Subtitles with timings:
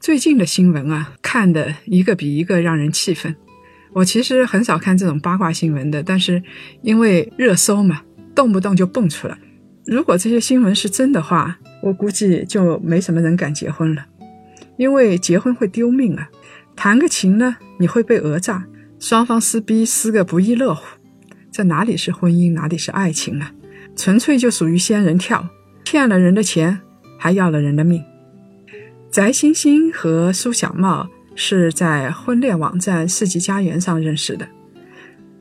[0.00, 3.34] 最近的新闻啊，看的一个比一个让人气愤。
[3.92, 6.42] 我其实很少看这种八卦新闻的，但是
[6.82, 8.02] 因为热搜嘛，
[8.34, 9.36] 动不动就蹦出来。
[9.84, 14.06] 如果这些新闻是真的话，我估计就没什么人敢结婚了，
[14.76, 16.28] 因为结婚会丢命啊。
[16.76, 18.66] 弹个琴呢，你会被讹诈，
[19.00, 20.84] 双方撕逼撕个不亦乐乎。
[21.50, 23.52] 这哪里是婚姻，哪里是爱情啊？
[23.96, 25.48] 纯粹就属于仙人跳，
[25.82, 26.80] 骗了人的钱，
[27.18, 28.04] 还要了人的命。
[29.10, 34.46] 翟欣欣和苏小茂是在婚恋网站世纪佳缘上认识的，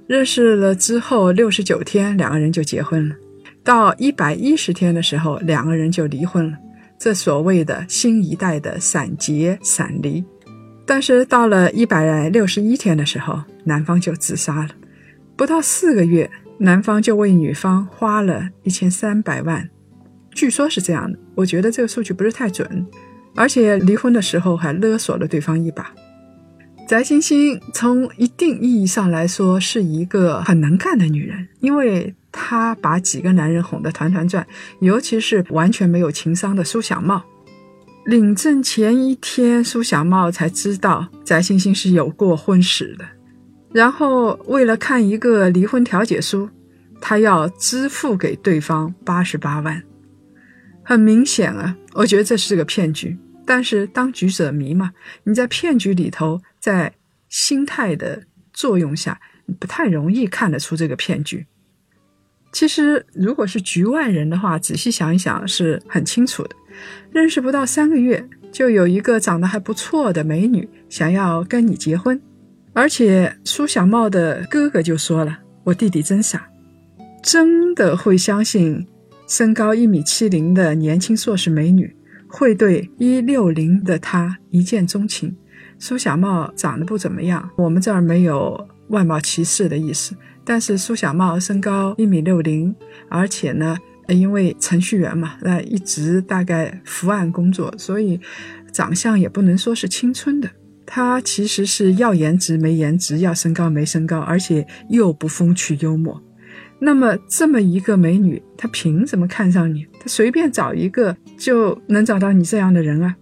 [0.07, 3.15] 认识了之后六十九天，两个人就结婚了。
[3.63, 6.57] 到一百一十天的时候，两个人就离婚了。
[6.97, 10.23] 这所谓的新一代的闪结闪离。
[10.85, 14.69] 但是到了一百六十一天的时候，男方就自杀了。
[15.35, 16.29] 不到四个月。
[16.59, 19.69] 男方就为女方花了一千三百万，
[20.31, 22.83] 据说是这样的，我觉得这个数据不是太准，
[23.37, 25.93] 而且离婚的时候还勒索了对方一把。
[26.87, 34.45] 翟欣欣从一定意义上来说是一个很能干的女人，因为她把几个男人哄得团团转，
[34.79, 37.23] 尤其是完全没有情商的苏小茂。
[38.05, 43.05] 领证前一天，苏小茂才知道翟欣欣是有过婚史的。
[43.73, 46.49] 然后为了看一个离婚调解书，
[47.01, 49.83] 他要支付给对方八十八万。
[50.83, 53.17] 很明显啊，我觉得这是个骗局。
[53.47, 54.91] 但是当局者迷嘛，
[55.23, 56.93] 你在骗局里头，在
[57.29, 59.19] 心态的作用下，
[59.57, 61.47] 不太容易看得出这个骗局。
[62.51, 66.55] 其实如果是局外人的话，仔细想一想是很清楚的。
[67.11, 72.21] 认识不到三个月，就有一个长得还不错的美女想要跟你结婚。
[72.73, 76.47] 而且苏小茂的哥哥就说了：“我弟弟真傻，
[77.23, 78.85] 真的会相信
[79.27, 81.95] 身高一米七零的年轻硕士美女
[82.27, 85.35] 会对一六零的他一见钟情。”
[85.79, 90.15] 苏小茂长得不怎么样，我们这儿没有外貌歧视的意思。
[90.43, 92.73] 但是苏小茂身高一米六零，
[93.09, 93.77] 而且呢，
[94.07, 98.19] 因为程序员嘛，那一直大概伏案工作，所以
[98.71, 100.49] 长相也不能说是青春的。
[100.85, 106.23] 他其实是要颜值没颜值，要身高没身高，而且又不风趣幽默。
[106.79, 109.85] 那么这么一个美女，她凭什么看上你？
[109.99, 113.15] 她随便找一个就能找到你这样的人啊？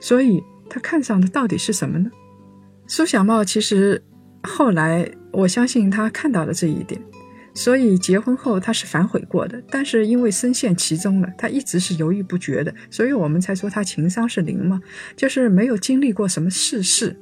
[0.00, 2.10] 所以她看上的到底是什么呢？
[2.86, 4.02] 苏小茂其实
[4.42, 7.00] 后来，我相信他看到了这一点。
[7.54, 14.80] 所以结婚后他是反悔过的，但是因为深陷其中了，他一直是犹豫不决的，所以我们才说他情商是零嘛，
[15.16, 17.16] 就是没有经历过什么世事。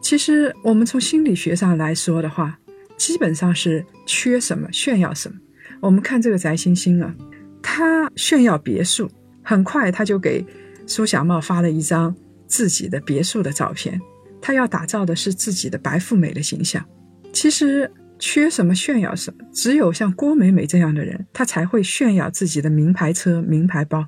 [0.00, 2.58] 其实我们从心理学上来说的话，
[2.96, 5.36] 基本上是缺什么炫耀什么。
[5.80, 7.14] 我们看这个翟星星啊，
[7.62, 9.10] 他炫耀别墅，
[9.42, 10.44] 很快他就给
[10.86, 12.14] 苏小茂发了一张
[12.46, 14.00] 自己的别墅的照片，
[14.40, 16.84] 他要打造的是自己的白富美的形象。
[17.32, 17.90] 其实。
[18.16, 24.06] 缺什么炫耀什么，只有像郭美美这样的人，她才会炫耀自己的名牌车、名牌包，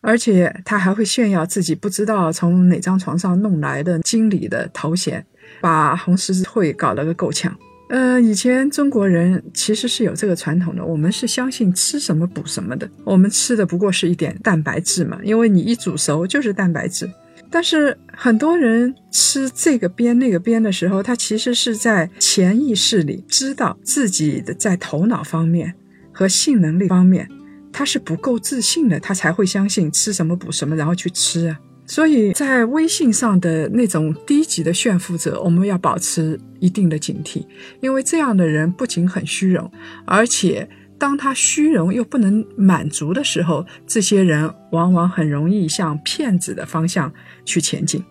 [0.00, 5.26] 而且她还会炫耀自己不知道从哪张床上弄来的经理的头衔，
[5.60, 7.54] 把红十字会搞了个够呛。
[7.92, 17.06] 呃，以前中国人其实是有这个传统的，我们是相信吃什么补什么的，我们吃的不过是一点蛋白质嘛，因为你一煮熟就是蛋白质。
[17.50, 25.74] 但是很多人吃这个边那个边的时候，他其实是在潜意识里知道自己的在头脑方面
[26.14, 27.28] 和性能力方面
[27.70, 31.60] 他是不够自信的，他才会相信吃什么补什么，然后去吃啊。
[31.86, 37.44] 所以在微信上的那种低级的炫富者，我们要保持一定的警惕，
[37.80, 39.70] 因为这样的人不仅很虚荣，
[40.04, 40.68] 而且。
[40.98, 47.12] 当他虚荣又不能满足的时候，这些人往往很容易向骗子的方向
[47.44, 48.04] 去前进。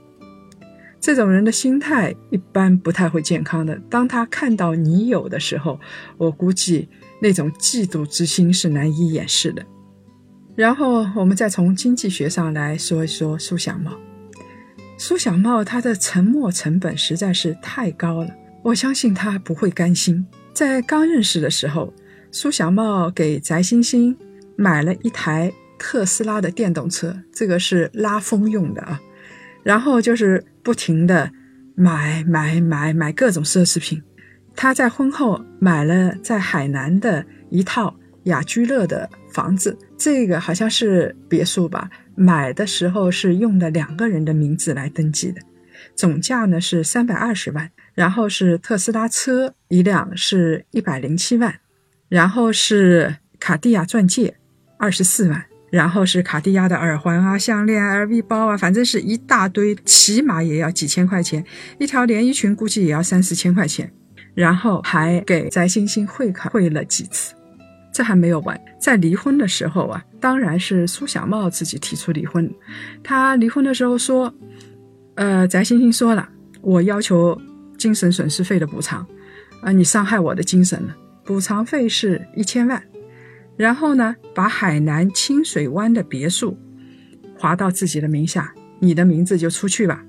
[1.00, 3.79] 这种人的心态一般不太会健康的。
[3.89, 5.79] 当他看到你有的时候，
[6.17, 6.89] 我估计
[7.21, 9.65] 那种嫉妒之心是难以掩饰的。
[10.56, 13.92] 然后我们再从经济学上来说一说苏小茂。
[14.98, 18.30] 苏小茂他的沉没成本实在是太高了，
[18.63, 20.25] 我相信他不会甘心。
[20.53, 21.94] 在刚认识的时候。
[22.33, 24.18] 苏小茂给翟欣欣
[24.56, 29.01] 买了一台特斯拉的电动车，这个是拉风用的啊。
[29.63, 31.30] 然后就是不停的
[31.75, 34.01] 买买买买各种奢侈品。
[34.56, 37.94] 他在婚后买了在海南的一套
[38.24, 41.89] 雅居乐的房子，这个好像是别墅吧。
[42.15, 45.41] 买的时候是用的两个人的名字来登记的，
[45.95, 47.71] 总价呢是三百二十万。
[47.93, 51.59] 然后是特斯拉车一辆，是一百零七万。
[52.07, 54.35] 然后是卡地亚钻戒，
[54.77, 55.45] 二十四万。
[55.69, 61.43] 然后是卡地亚的耳环啊、项链啊、LV 包啊，反正是一大堆，起码也要几千块钱。
[61.79, 63.91] 一条连衣裙估计也要三四千块钱。
[64.33, 67.33] 然后还给翟星星汇款汇了几次，
[67.91, 68.59] 这还没有完。
[68.79, 72.51] 在离婚的时候啊，当然是苏小茂自己提出离婚。
[73.03, 74.33] 他离婚的时候说
[75.15, 76.27] ：“呃，翟星星说了，
[76.61, 77.39] 我要求
[77.77, 79.05] 精神损失费的补偿，
[79.61, 82.81] 啊，你伤害我的精神了，补偿费是一千万。
[83.57, 86.57] 然后呢，把海南清水湾的别墅
[87.38, 90.03] 划到自己的名下，你的名字就出去吧。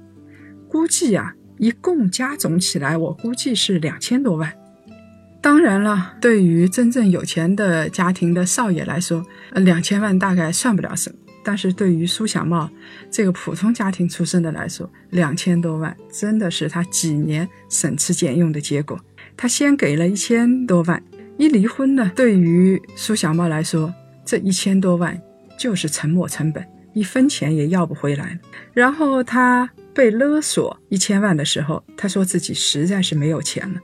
[0.68, 4.52] 估计啊。”一共加总起来，我估计是两千多万。
[5.42, 11.16] 当然了，对于真正有钱的家庭的少爷来说，两千万大概算不了什么。
[11.44, 12.70] 但是对于苏小茂
[13.10, 18.96] 这个普通家庭出身的来说，两千多万真的是他几年省吃俭用的结果。
[19.36, 21.02] 他先给了一千多万，
[21.36, 23.92] 一离婚呢，对于苏小茂来说，
[24.24, 25.20] 这一千多万
[25.58, 28.38] 就是沉没成本，一分钱也要不回来。
[28.72, 29.68] 然后他。
[29.94, 33.80] 被勒索一千万的时候，他说自己实在是没有钱了，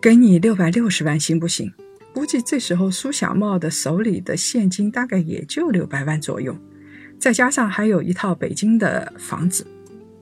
[0.00, 1.72] 给你六百六十万行不行？
[2.12, 6.56] 估计这时候苏小茂的手里的现金大概也就六百万左右，
[7.18, 9.66] 再加上还有一套北京的房子，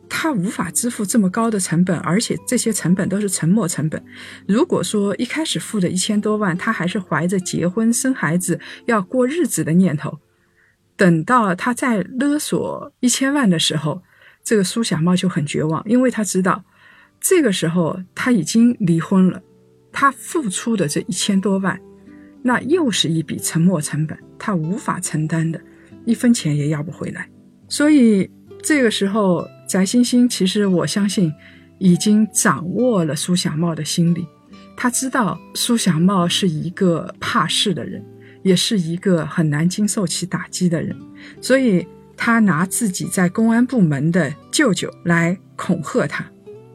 [0.08, 4.02] 他无法支付这么高的成本，而且这些成本都是沉没成本。
[4.46, 10.18] 如果说一开始付的一千多万，他还是怀着结婚生孩子要过日子的念头，
[10.96, 14.02] 等到他再勒索一千万的时候。
[14.42, 16.64] 这个苏小茂就很绝望，因为他知道，
[17.18, 19.42] 这个时候他已经离婚了，
[19.94, 21.80] 他付出的这一千多万，
[22.42, 25.58] 那又是一笔沉没成本，他无法承担的，
[26.04, 27.26] 一分钱也要不回来。
[27.68, 28.30] 所以
[28.62, 31.32] 这个时候，翟星星其实我相信
[31.78, 34.26] 已经掌握了苏小茂的心理，
[34.76, 38.04] 他知道苏小茂是一个怕事的人，
[38.42, 40.94] 也是一个很难经受起打击的人，
[41.40, 41.86] 所以。
[42.16, 46.24] 他拿自己在公安部门的舅舅来恐吓他，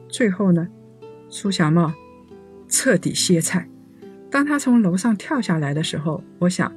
[0.06, 0.68] 最后呢，
[1.30, 1.90] 苏小茂
[2.70, 3.68] 彻底歇菜。
[4.30, 6.72] 当他从楼上跳下来的时候，我想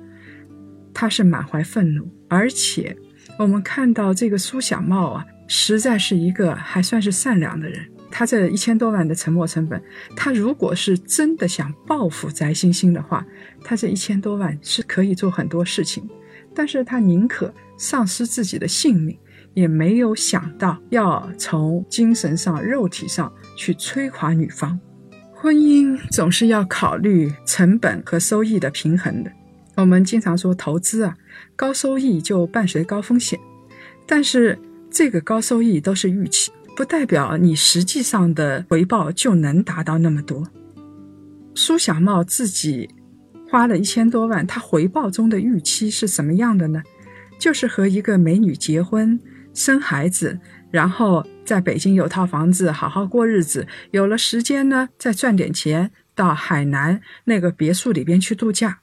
[0.93, 2.97] 他是满怀愤怒，而且
[3.39, 7.85] 我们看到这个苏小茂啊，实在是一个还算是善良的人。
[8.11, 9.81] 他这一千多万的沉没成本，
[10.15, 13.25] 他如果是真的想报复翟星星的话，
[13.63, 16.07] 他这一千多万是可以做很多事情，
[16.53, 17.53] 但是他宁可。
[17.75, 19.17] 丧失自己的性命，
[19.55, 24.79] 也没有想到要从精神上、肉体上去摧垮女方。
[25.43, 29.31] 婚姻总是要考虑成本和收益的平衡的。
[29.75, 31.17] 我们经常说投资啊，
[31.53, 33.37] 高收益就伴随高风险，
[34.07, 34.57] 但是
[34.89, 40.47] 这个高收益都是预期，不代表你实际上的回报就能达到那么多。
[41.53, 42.89] 苏小茂自己
[43.49, 46.81] 花了一千多万，他回报中的预期是什么样的呢？
[47.37, 49.19] 就是和一个美女结婚、
[49.53, 50.39] 生孩子，
[50.73, 53.67] 然后在北京有套房子，好好过日子。
[53.91, 58.79] 有了时间呢，再赚点钱到海南那个别墅里边去度假。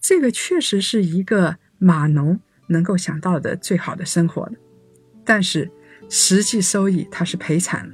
[0.00, 4.52] 这个确实是一个码农能够想到的最好的生活了。
[5.24, 5.68] 但是
[6.08, 7.92] 实际收益他是赔惨了。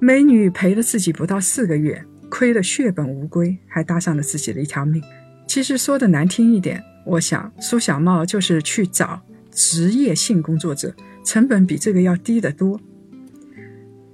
[0.00, 5.02] 美女陪了自己不到四个月，亏得血本无归，还搭上了自己的一条命。
[5.46, 6.82] 其实说的难听一点。
[7.04, 9.20] 我想，苏小茂就是去找
[9.50, 10.94] 职业性工作者，
[11.28, 12.80] 成本比这个要低得多。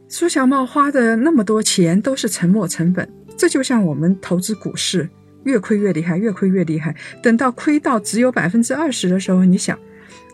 [0.09, 5.09] 苏小茂花的那么多钱都是沉没成本，这就像我们投资股市，
[5.45, 6.97] 越亏越厉害，越亏越厉害。
[7.23, 9.79] 等到亏到只有百分之二十的时候，你想，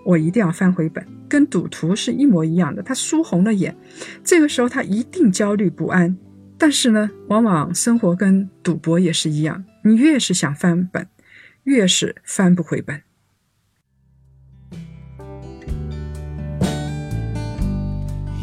[0.06, 2.82] 我一定要翻回本，跟赌徒是一模一样的。
[2.82, 3.76] 他输红了眼，
[4.24, 6.16] 这个时候他一定焦虑不安。
[6.56, 11.06] 但是呢，往往生活跟赌博也是一样，你越是想翻本。
[11.64, 13.02] 越是翻不回本。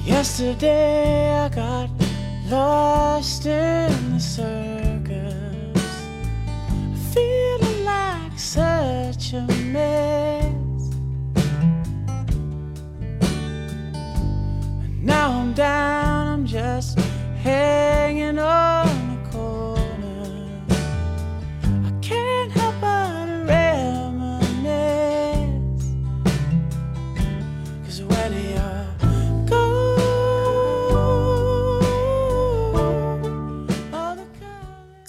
[0.07, 1.89] Yesterday I got
[2.49, 5.83] lost in the circus,
[7.13, 10.45] feeling like such a mess.
[14.81, 16.97] And now I'm down, I'm just
[17.43, 18.86] hanging on.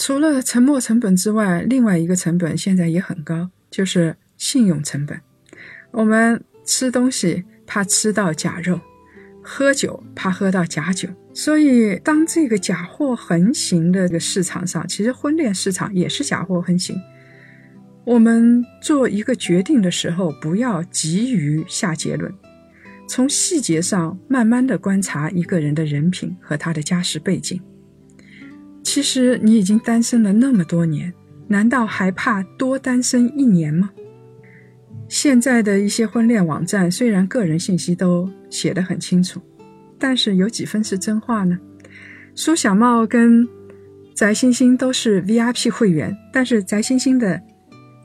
[0.09, 5.21] 除了沉没成本之外，另外一个成本现在也很高，就是信用成本。
[5.91, 8.81] 我们吃东西怕吃到假肉，
[9.43, 16.99] 喝酒怕喝到假酒，所以当这个假货横行的这个市场上，其实婚恋市场也是假货横行。
[18.07, 22.33] 我们做一个决定的时候，不要急于下结论，
[23.07, 27.61] 从细节上慢慢的观察一个人的人品和他的家世背景。
[28.91, 31.13] 其实你已经单身了那么多年，
[31.47, 33.91] 难道还怕多单身一年吗？
[35.11, 39.43] 现在的一些婚恋网站虽然个人信息都写得很清楚，
[39.99, 41.59] 但是有几分是真话呢？
[42.35, 43.47] 苏小茂跟
[44.15, 47.43] 翟星星都是 VIP 会员，但是翟星星的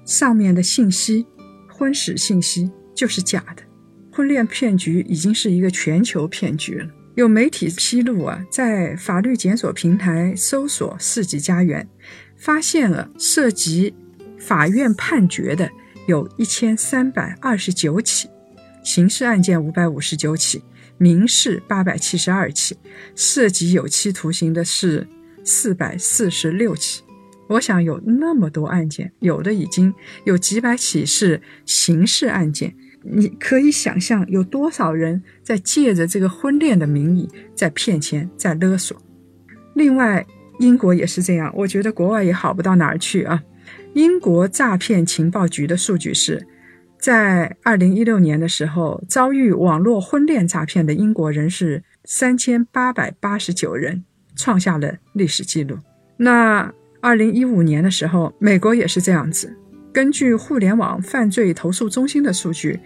[0.04, 1.26] 上面的信息、
[1.70, 3.64] 婚史信息就是假的。
[4.12, 6.90] 婚恋骗局已经是一个全球骗局了。
[7.16, 11.88] 有媒体披露啊，在法律检索平台搜索“世纪佳缘”，
[12.36, 13.94] 发现了涉及
[14.40, 15.70] 法院判决的。
[16.06, 18.28] 有一千三百二十九起
[18.84, 20.62] 刑事案件，五百五十九起
[20.98, 22.76] 民事，八百七十二起，
[23.16, 25.08] 涉及有期徒刑的是
[25.46, 27.04] 四百四十六起。
[27.48, 29.94] 我想有那么多案件，有的已经
[30.26, 38.98] 有几百起是刑事案件，你可以想象有多少人在借着这个婚恋的名义在骗钱，在勒索。
[39.76, 40.26] 另外，
[40.60, 43.44] 英国也是这样，我觉得国外也好不到哪儿去啊。
[43.94, 46.48] 英国诈骗情报局的数据是，
[47.00, 54.04] 在二零一六年的时候，遭遇网络婚恋诈骗的英国人是三千八百八十九人，
[54.36, 55.78] 创下了历史记录。
[56.18, 59.58] 那二零一五年的时候，美国也是这样子。
[59.94, 62.80] 根据互联网犯罪投诉中心的数据，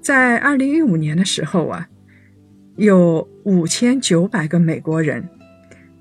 [0.00, 1.86] 在二零一五年的时候啊，
[2.76, 5.28] 有五千九百个美国人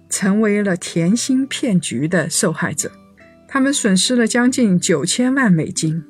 [0.10, 2.90] 成为了甜心骗局的受害者。
[3.50, 6.02] 他们损失了将近九千万美金，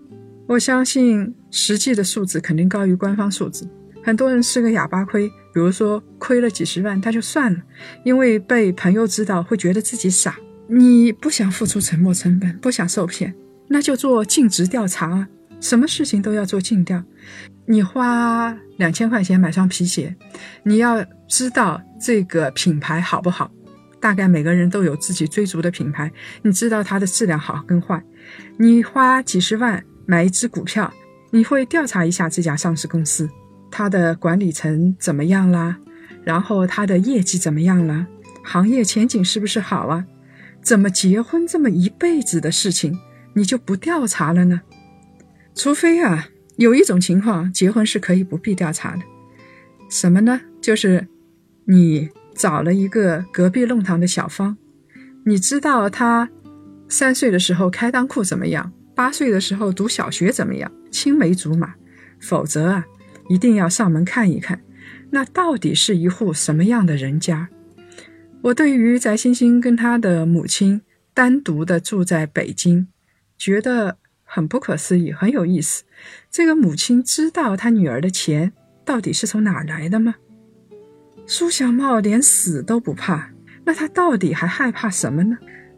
[0.47, 3.67] 我相信实际的数字肯定高于官方数字。
[4.03, 7.59] 很多人吃个哑巴亏，比如说亏了几十万，他就算了，
[8.03, 10.35] 因为被朋友知道会觉得自己傻。
[10.67, 13.35] 你不想付出沉没成本，不想受骗，
[13.67, 15.27] 那就做尽职调查啊！
[15.59, 17.03] 什么事情都要做尽调。
[17.65, 20.15] 你花两千块钱买双皮鞋，
[20.63, 23.51] 你要知道这个品牌好不好。
[23.99, 26.11] 大概每个人都有自己追逐的品牌，
[26.43, 28.03] 你知道它的质量好跟坏。
[28.57, 30.93] 你花几十万买一只股票，
[31.31, 33.27] 你会调查一下这家上市公司，
[33.71, 35.77] 它的管理层怎么样啦？
[36.23, 38.05] 然后它的业绩怎么样了？
[38.43, 40.05] 行业前景是不是好啊？
[40.61, 42.95] 怎么结婚这么一辈子的事情，
[43.35, 44.61] 你就不调查了呢？
[45.53, 49.03] 除非啊，有一种情况，结婚是可以不必调查的，
[49.89, 50.41] 什么呢？
[50.59, 51.07] 就是
[51.65, 52.09] 你。
[52.37, 54.57] 找了一个隔壁弄堂的小芳，
[55.25, 56.29] 你知道她
[56.89, 58.73] 三岁的时候开裆裤怎么样？
[58.93, 60.69] 八岁的时候读小学怎么样？
[60.91, 61.75] 青梅竹马，
[62.19, 62.85] 否则啊，
[63.29, 64.61] 一定要上门看一看，
[65.11, 67.47] 那到底是一户什么样的人家？
[68.41, 70.81] 我对于翟星星跟他的母亲
[71.13, 72.89] 单独的住在北京，
[73.37, 75.83] 觉得很不可思议，很有意思。
[76.29, 80.15] 这个母亲知道她女儿的钱到底是从哪儿来的吗？
[81.27, 83.31] 苏小茂连死都不怕，
[83.63, 85.37] 那他到底还害怕什么呢？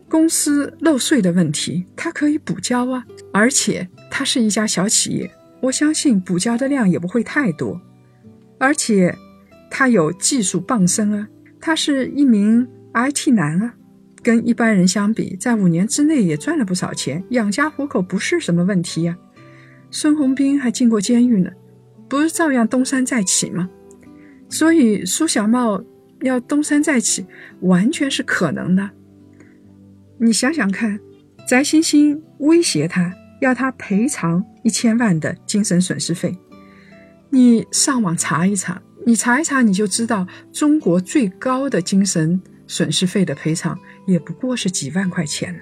[0.09, 3.05] 公司漏税的问题，他可以补交啊。
[3.31, 7.79] 而且他是一家小企业，我相信补交的量也不会太多。
[8.59, 9.17] 而且
[9.71, 11.27] 他有技术傍身啊，
[11.61, 13.73] 他是一名 IT 男啊，
[14.27, 19.15] 跟一般人相比，在五年之内也赚了不少钱，养家糊口不是什么问题呀。
[19.89, 21.49] 孙宏斌还进过监狱呢，
[22.09, 23.69] 不是照样东山再起吗？
[24.49, 25.81] 所以苏小茂
[26.23, 27.25] 要东山再起，
[27.61, 28.89] 完全是可能的。
[30.17, 30.99] 你想想看，
[31.47, 36.37] 翟星星威胁他，要他赔偿一千万的精神损失费。
[37.29, 45.61] 你上网查一查，你查一查，你就知道中国最高的精神损失费的赔偿也不过是几万块钱了。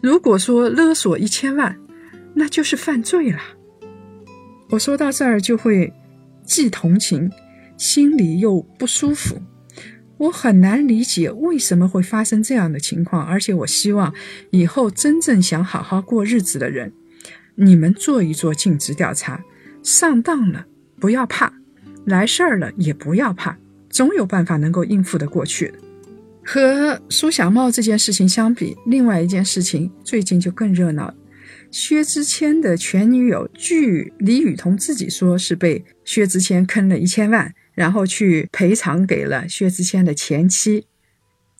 [0.00, 1.76] 如果说勒索一千万，
[2.34, 3.40] 那就是犯罪了。
[4.70, 5.92] 我说到这儿就会
[6.44, 7.30] 既同情。
[7.76, 9.40] 心里又不舒服，
[10.16, 13.24] 我很难理解为什么会发生这样的情况。
[13.24, 14.12] 而且，我希望
[14.50, 16.92] 以后真正想好好过日子的人，
[17.54, 19.44] 你们做一做尽职调查，
[19.84, 20.66] 上当了
[20.98, 21.52] 不要怕，
[22.04, 23.56] 来事儿了也不要怕，
[23.88, 25.78] 总有办法能够应付得过去的。
[26.50, 31.12] 和苏小茂这件事情相比，另外一件事情最近就更热闹。
[31.70, 37.54] 薛之谦的前女友，据李雨桐自己说，是被薛之谦坑了一千万。
[37.74, 40.86] 然后去赔偿给了薛之谦的前妻，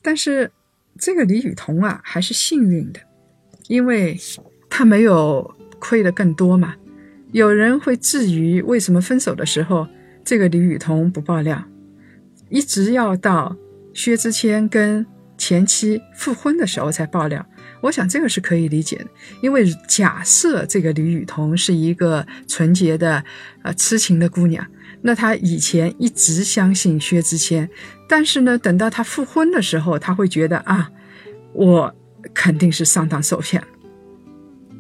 [0.03, 0.51] 但是
[0.99, 2.99] 这个李雨桐啊，还是幸运的，
[3.69, 4.19] 因为
[4.71, 6.75] 他没有亏的更多嘛。
[7.31, 9.87] 有人会质疑，为什么分手的时候
[10.25, 11.63] 这个李雨桐不爆料，
[12.49, 13.55] 一直要到
[13.99, 15.05] 薛之谦跟
[15.37, 17.45] 前妻复婚的时候才爆料？
[17.81, 19.07] 我想这个是可以理解的，
[19.43, 23.25] 因为假设这个李雨桐是一个纯洁的、
[23.63, 24.65] 呃痴情的姑娘，
[25.03, 27.69] 那她以前一直相信薛之谦，
[28.09, 30.89] 但是呢，等到她复婚的时候，她会觉得啊，
[31.53, 31.93] 我
[32.33, 33.69] 肯定是上当受骗了，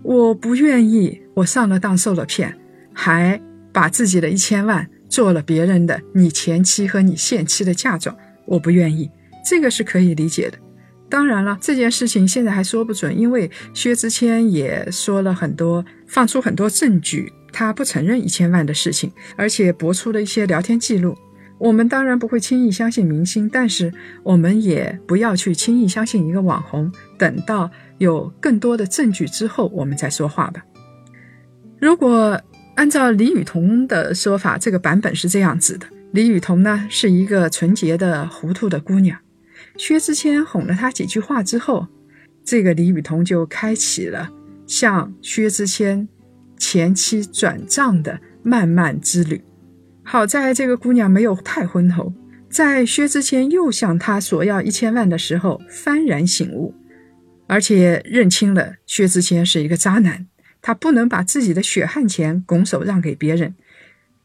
[0.04, 2.56] 我不愿意，我上了当受了骗，
[2.94, 3.40] 还
[3.72, 8.16] 把自己的一千万做了别人的你前妻和你现妻的嫁妆，
[8.48, 9.10] 我不愿意，
[9.44, 10.58] 这个是可以理解的。
[11.10, 21.16] 当然了，这件事情现在还说不准，因为薛之谦也说了很多，放出很多证据，他不承认一千万的事情，而且博出了一些聊天记录。
[21.58, 26.92] 我们当然不会轻易相信明星，但是我们也不要去轻易相信一个网红。
[27.18, 30.62] 等到有更多的证据之后，我们再说话吧。
[31.80, 32.40] 如果
[32.76, 39.18] 按照李雨桐的说法，这个版本是这样子的：李雨桐呢是一个纯洁的、糊涂的姑娘。
[39.76, 41.86] 薛之谦哄了她几句话之后，
[42.42, 44.30] 这个李雨桐就开启了
[44.66, 46.08] 向薛之谦
[46.56, 49.42] 前妻转账的漫漫之旅。
[50.02, 52.14] 好在这个姑娘没有太昏头，
[52.48, 56.74] 在薛之谦又向她索要一千万的时候幡然醒悟，
[57.46, 60.26] 而且认清了薛之谦是一个渣男，
[60.62, 63.54] 他不能把自己的血汗钱拱手让给别人，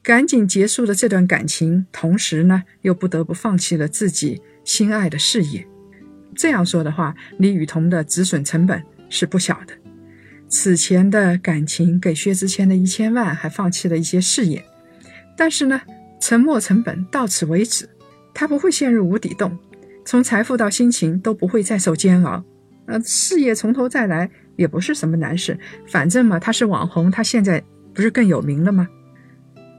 [0.04, 4.42] 赶紧结束了这段感情，同时呢又不得不放弃了自己。
[4.66, 5.68] 心爱的事业，
[6.36, 9.74] 这样说的话，李雨桐的止损成本是不小的。
[10.48, 14.64] 此前的感情给薛之谦的一千万，还放弃了一些事业，
[15.36, 15.82] 但是呢，
[16.22, 17.90] 沉没成本到此为止，
[18.34, 19.58] 他不会陷入无底洞，
[20.06, 22.42] 从财富到心情都不会再受煎熬。
[22.86, 27.62] 呃，事业从头再来也不是什么难事，反正嘛，他是网红，他现在
[27.94, 28.88] 不是更有名了吗？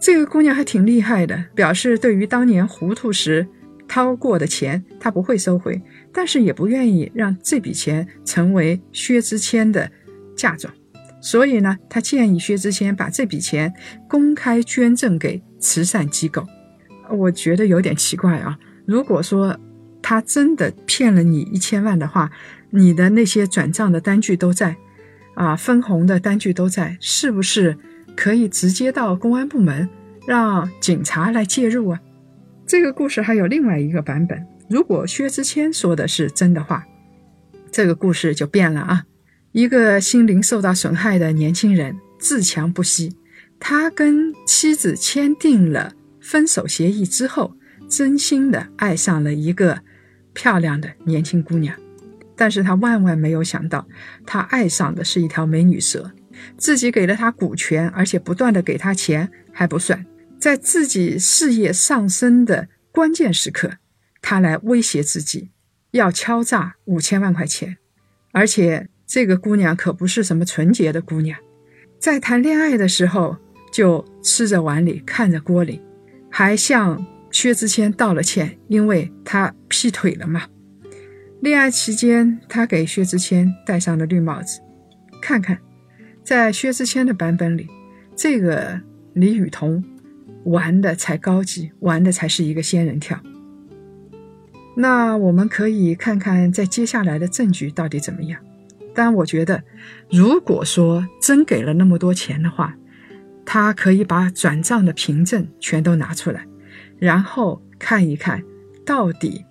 [0.04, 3.48] 这个姑娘还挺厉害的，表示对于当年糊涂时。
[3.88, 5.80] 掏过的钱，她不会收回，
[6.12, 9.90] 但是也不愿意让这笔钱成为薛之谦的
[10.36, 10.72] 嫁妆，
[11.22, 13.72] 所以呢，他建议薛之谦把这笔钱
[14.08, 16.46] 公开捐赠给慈善机构。
[17.10, 18.58] 我觉得有点奇怪啊！
[18.86, 19.58] 如果说
[20.02, 22.30] 他真的骗了你一千万的话，
[22.70, 24.76] 你的那些转账的单据都在，
[25.34, 27.76] 啊，分红的单据都在，是不是
[28.16, 29.88] 可以直接到公安部门
[30.26, 32.00] 让警察来介入啊？
[32.66, 34.46] 这个故事还有另外一个版本。
[34.70, 36.84] 如果薛之谦说的是真的话，
[37.70, 39.04] 这个故事就变了啊！
[39.52, 43.14] 一个心灵受到损害的年轻人自强不息，
[43.60, 47.54] 他跟妻子签订了分手协议之后，
[47.88, 49.80] 真心的爱上了一个
[50.32, 51.76] 漂亮的年轻姑娘，
[52.34, 53.86] 但是他万万没有想到，
[54.24, 56.10] 他爱上的是一条美女蛇。
[56.56, 60.04] 自己给了他股权，而且不断的给他钱还不算。
[60.38, 63.72] 在自己事业上升的关键时刻，
[64.20, 65.50] 他来威胁自己，
[65.92, 67.78] 要敲诈五千万块钱。
[68.32, 71.38] 而且这个姑娘可不是什么纯洁的姑娘，
[71.98, 73.36] 在谈恋爱的时候
[73.72, 75.80] 就吃着碗里看着锅里，
[76.30, 80.42] 还向薛之谦道了歉，因为他劈腿了嘛。
[81.40, 84.60] 恋爱期间，他给薛之谦戴上了绿帽子。
[85.20, 85.58] 看看，
[86.24, 87.68] 在薛之谦的版本里，
[88.16, 88.80] 这个
[89.12, 89.84] 李雨桐。
[90.44, 93.18] 玩的才高级，玩的才是一个仙人跳。
[94.76, 98.38] 那我们可以看看在接下来的证据到底怎么样。
[98.94, 99.64] 但我觉得，
[100.10, 102.76] 如果说真给了那么多钱的话，
[103.46, 106.46] 他可以把转账的凭证全都拿出来，
[106.98, 108.44] 然后看一看
[108.84, 109.46] 到底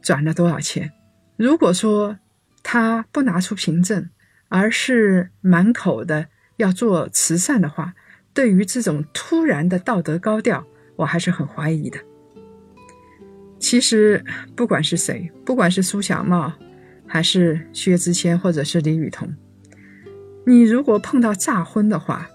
[0.00, 0.90] 转了多少钱。
[1.36, 2.16] 如果说
[2.62, 4.08] 他不拿出凭证，
[4.50, 7.94] 而是满口的要做慈善的话，
[8.34, 11.98] 对于这种突然的道德高调，我还是很怀疑的。
[13.58, 14.24] 其实，
[14.56, 16.52] 不管是谁，不管是苏小茂，
[17.06, 19.32] 还是薛之谦，或者是李雨桐，
[20.46, 22.28] 你如果碰到诈婚的话，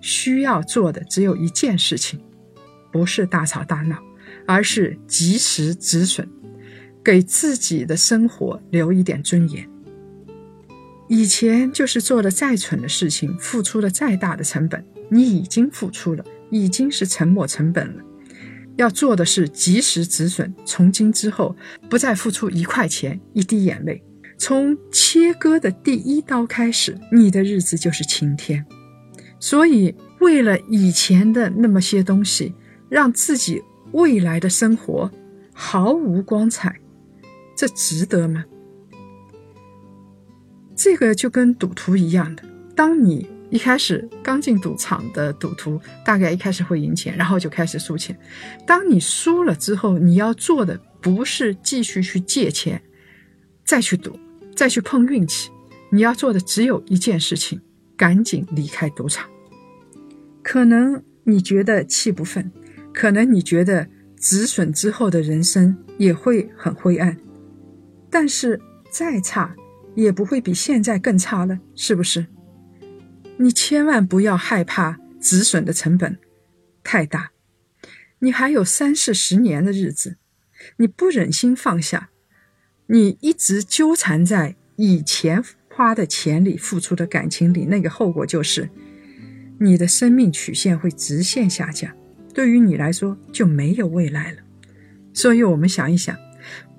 [0.00, 2.20] 需要做的只有一件事情，
[2.90, 3.98] 不是大吵大闹，
[4.46, 6.26] 而是及时止损，
[7.04, 9.68] 给自己的生活留一点尊严。
[11.16, 14.84] 以前就是做的再蠢的事情，付出了再大的成本。
[15.08, 18.02] 你已经付出了，已经是沉没成本了。
[18.74, 21.54] 要做的是及时止损，从今之后
[21.88, 24.02] 不再付出一块钱、一滴眼泪。
[24.36, 28.66] 从切割的第一刀开始，你的日子就是晴天。
[29.38, 32.54] 所以，为了以前的那么些东西，
[32.88, 35.08] 让自己未来的生活
[35.52, 36.80] 毫无光彩，
[37.56, 38.44] 这值得吗？
[40.76, 42.42] 这个就跟赌徒一样的，
[42.74, 48.18] 当你一开始刚进赌场的赌徒，大概一开始会赢钱，然后就开始输钱。
[48.66, 52.82] 当你输了之后，你要做的不是继续去借钱，
[53.64, 54.18] 再去赌，
[54.56, 55.50] 再去碰运气，
[55.90, 57.60] 你要做的只有一件事情：
[57.96, 59.28] 赶紧离开赌场。
[60.42, 62.50] 可能你觉得气不愤，
[62.92, 67.16] 可能你觉得止损之后的人生也会很灰暗，
[68.10, 68.60] 但是
[68.90, 69.54] 再差。
[69.94, 72.26] 也不会比现在更差了，是不是？
[73.36, 76.18] 你千万不要害怕止损的成本
[76.82, 77.32] 太大，
[78.20, 80.16] 你还有三四十年的日子，
[80.76, 82.10] 你不忍心放下，
[82.86, 88.70] 你一直纠缠在以前花的钱里、付出的感情里，那个后果就是
[89.58, 91.92] 你的生命曲线会直线下降，
[92.32, 94.38] 对于你来说就没有未来了。
[95.12, 96.16] 所以，我们想一想，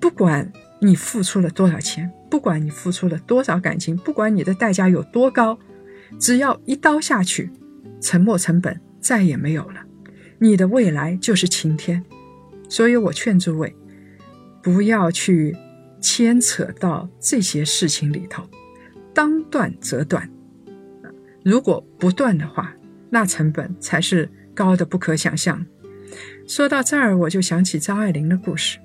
[0.00, 0.52] 不管
[0.86, 2.08] 你付出了多少钱。
[2.30, 5.58] 不管你付出了多少感情，不管你的代价有多高，
[6.20, 7.50] 只要一刀下去，
[8.00, 9.84] 沉没成本再也没有了，
[10.38, 12.04] 你的未来就是晴天。
[12.68, 13.74] 所以我劝诸位，
[14.62, 15.56] 不要去
[16.00, 18.48] 牵扯到这些事情里头，
[19.12, 20.30] 当断则断。
[21.44, 22.74] 如果不断的话，
[23.10, 25.64] 那成本才是高的不可想象。
[26.46, 28.78] 说到这儿，我就想起张爱玲的故事。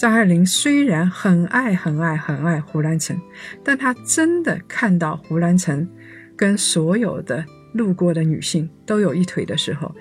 [0.00, 3.20] 张爱玲虽然很爱很爱很爱胡兰成，
[3.62, 5.86] 但她真的看到胡兰成
[6.34, 9.94] 跟所有的路过的女性都有一腿的时候，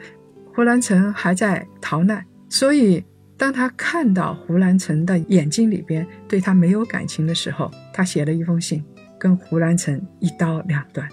[0.56, 2.26] 胡兰成还在逃难。
[2.48, 3.04] 所以，
[3.36, 8.82] 当她看到胡兰成的眼睛里边对她没有感情的时候，她写了一封信，
[9.20, 11.10] 跟胡兰成一刀两断。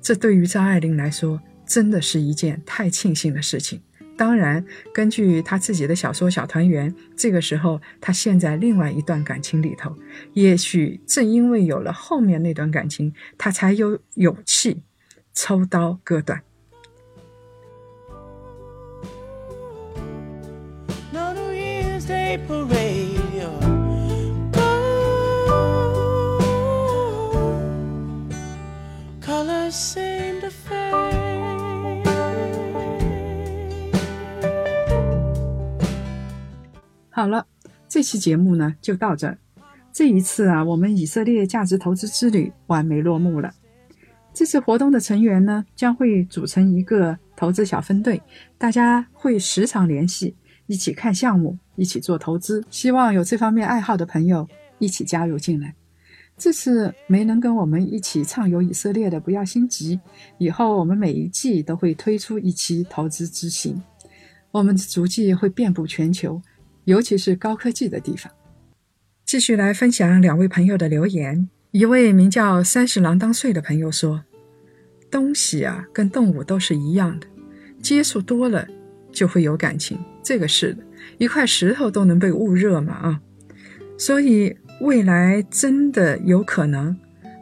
[0.00, 3.82] 这对于张爱玲来说，真的是一件太庆幸的事情。
[4.16, 9.94] 当然，根据他自己的小说《小团圆》，这个时候他陷在另外一段感情里头。
[10.32, 14.82] 也许正因为有了后面那段感情，他才有勇气
[15.34, 16.42] 抽刀割断。
[37.16, 37.46] 好了，
[37.88, 39.34] 这期节目呢就到这。
[39.90, 43.54] 这一次啊，我们以色列价值投资之旅完美落幕了。
[44.34, 48.20] 这次活动的成员呢将会组成一个投资小分队，
[48.58, 52.62] 大家会时常联系，一起看项目，一起做投资。
[52.68, 54.46] 希望有这方面爱好的朋友
[54.78, 55.74] 一起加入进来。
[56.36, 59.98] 这次没能跟我们一起畅游以色列的，不要心急，
[60.36, 63.82] 以后我们每一季都会推出一期投资之行，
[64.50, 66.42] 我们的足迹会遍布全球。
[66.86, 68.32] 尤其是高科技的地方。
[69.24, 71.48] 继续来分享两位朋友的留言。
[71.72, 74.24] 一位名叫“三十郎当岁”的朋友说
[75.10, 77.26] ：“东西啊，跟动物都是一样的，
[77.82, 78.66] 接触多了
[79.10, 79.98] 就会有感情。
[80.22, 80.82] 这个是的，
[81.18, 83.20] 一块石头都能被捂热嘛啊！
[83.98, 86.96] 所以未来真的有可能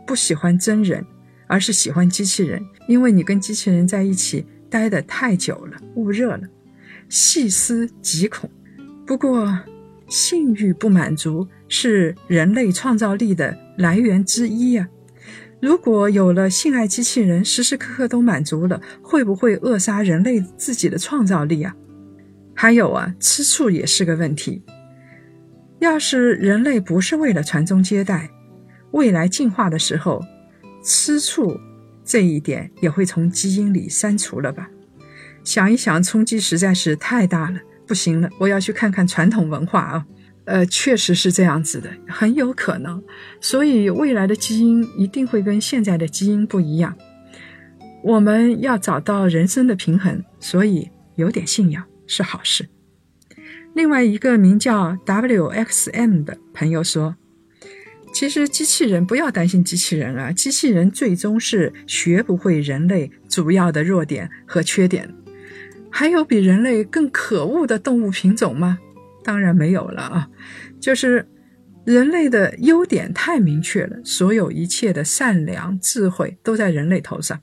[0.07, 1.05] 不喜欢真人，
[1.47, 6.49] 而是喜欢机器人，因为你跟机器人在一起待得太久了，捂热了。
[7.11, 8.51] 细思极恐。”
[9.07, 9.59] 不过，
[10.09, 14.89] 性欲不满足是人类创造力的来源之一呀。
[15.61, 21.75] 如果有了性爱机器人，时时刻刻都满足了，会不会扼杀人类自己的创造力啊？
[22.55, 24.63] 还有啊，吃醋也是个问题。
[25.81, 28.31] 要是人类不是为了传宗接代，
[28.93, 30.23] 未来进化的时候，
[30.83, 31.59] 吃醋
[32.05, 34.71] 这一点也会从基因里删除了吧？
[35.43, 37.59] 想一想，冲击实在是太大了。
[37.87, 40.07] 不行了，我要去看看传统文化啊！
[40.47, 43.03] 呃，确实是这样子的，很有可能。
[43.41, 46.95] 所以未来的基因一定会跟现在的基因不一样。
[48.03, 52.69] 我们要找到人生的平衡，所以有点信仰是好事。
[53.75, 57.17] 另外一个名叫 WXM 的朋友说
[58.13, 65.09] ：“其实机器人不要担心机器人啊，机器人最终是学不会人类主要的弱点和缺点。”
[65.97, 68.81] 还有比人类更可恶的动物品种吗？
[69.23, 70.29] 当然没有了啊！
[70.81, 71.29] 就是
[71.85, 77.41] 人类的优点太明确了，所有一切的善良、智慧都在人类头上。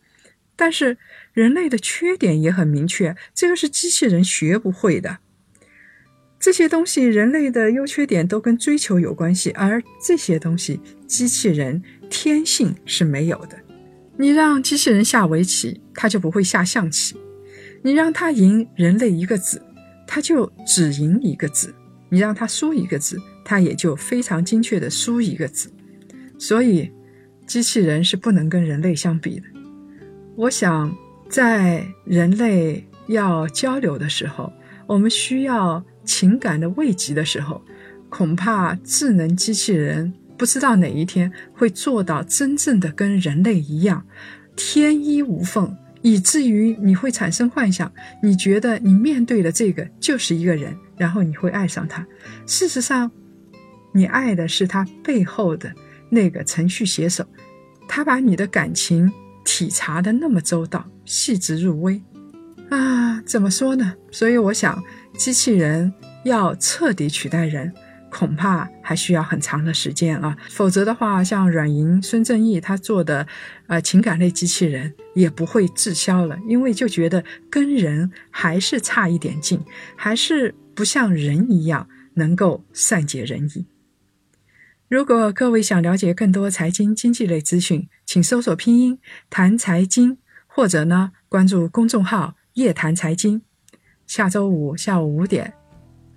[0.57, 0.97] 但是
[1.31, 5.19] 人类的缺点也很明确，这个是机器人学不会的。
[6.37, 13.57] 这些东西，人类的优缺点都跟追求有关系，而这些东西，机器人天性是没有的。
[14.17, 17.15] 你让机器人下围棋，它就不会下象棋。
[17.83, 19.61] 你让他赢人类一个子，
[20.07, 21.69] 他就只赢一个子；
[22.09, 25.71] 你让他输一个子，他也就非常精确的输一个子。
[26.37, 26.91] 所以，
[27.47, 29.45] 机器人是不能跟人类相比的。
[30.35, 30.95] 我想，
[31.29, 34.51] 在人类要交流的时候，
[34.87, 37.61] 我们需要情感的慰藉的时候，
[38.09, 44.05] 恐怕智能机器人不知道哪一天会做到真正的跟人类一样，
[44.55, 52.05] 天衣无缝，以至于你会产生幻想，你觉得你面对的这个就是一个人，然后你会爱上他。
[52.45, 53.11] 事实上，
[53.93, 55.73] 你爱的是他背后的
[56.09, 57.25] 那个程序写手，
[57.87, 59.11] 他把你的感情
[59.43, 62.01] 体察的那么周到，细致入微。
[62.69, 63.93] 啊，怎么说呢？
[64.11, 64.81] 所以我想，
[65.17, 67.73] 机器人要彻底取代人，
[68.11, 70.37] 恐怕还需要很长的时间啊。
[70.49, 73.25] 否则的话，像软银、孙正义他做的，
[73.65, 79.59] 呃，情感类机器人也不会滞销了，因为就觉得跟人还是差一点劲，
[79.95, 83.65] 还是不像人一样能够善解人意。
[84.87, 92.35] 如果各位想了解更多财经经济类资讯，请搜索拼音谈财经，或者呢关注公众号。
[92.55, 93.41] 夜谈财经，
[94.05, 95.53] 下周五下午五点，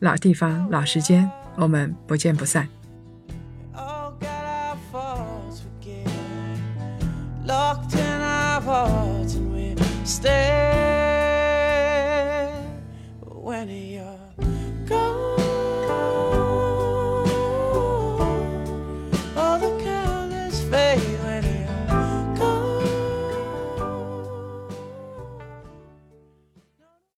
[0.01, 2.74] 老地方老时间，我们不见不散。